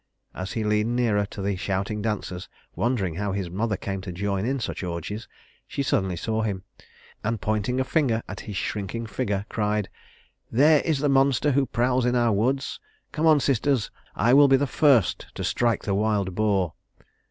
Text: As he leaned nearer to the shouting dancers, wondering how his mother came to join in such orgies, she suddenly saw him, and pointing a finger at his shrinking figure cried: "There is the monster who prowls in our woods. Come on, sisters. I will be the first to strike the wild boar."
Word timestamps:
As 0.33 0.53
he 0.53 0.63
leaned 0.63 0.95
nearer 0.95 1.27
to 1.27 1.43
the 1.43 1.55
shouting 1.55 2.01
dancers, 2.01 2.49
wondering 2.75 3.17
how 3.17 3.33
his 3.33 3.51
mother 3.51 3.77
came 3.77 4.01
to 4.01 4.11
join 4.11 4.45
in 4.47 4.59
such 4.59 4.81
orgies, 4.83 5.27
she 5.67 5.83
suddenly 5.83 6.15
saw 6.15 6.41
him, 6.41 6.63
and 7.23 7.39
pointing 7.39 7.79
a 7.79 7.83
finger 7.83 8.23
at 8.27 8.39
his 8.39 8.57
shrinking 8.57 9.05
figure 9.05 9.45
cried: 9.47 9.89
"There 10.51 10.81
is 10.81 10.97
the 11.01 11.07
monster 11.09 11.51
who 11.51 11.67
prowls 11.67 12.07
in 12.07 12.15
our 12.15 12.33
woods. 12.33 12.79
Come 13.11 13.27
on, 13.27 13.39
sisters. 13.39 13.91
I 14.15 14.33
will 14.33 14.47
be 14.47 14.57
the 14.57 14.65
first 14.65 15.27
to 15.35 15.43
strike 15.43 15.83
the 15.83 15.93
wild 15.93 16.33
boar." 16.33 16.73